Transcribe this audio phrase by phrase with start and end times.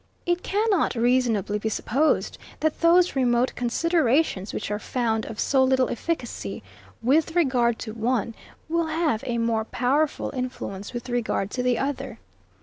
[0.25, 5.91] It cannot reasonably be supposed, that those remote considerations, which are found of so little
[5.91, 6.63] efficacy
[7.03, 8.33] with regard to one,
[8.67, 12.17] will have a more powerful influence with regard to the other.